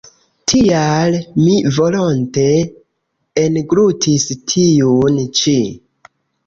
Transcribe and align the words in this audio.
Tial 0.51 1.17
mi 1.41 1.57
volonte 1.75 2.47
englutis 3.45 4.27
tiun 4.55 5.23
ĉi. 5.43 5.59